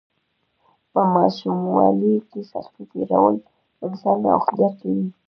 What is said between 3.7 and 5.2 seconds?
انسان نوښتګر کوي.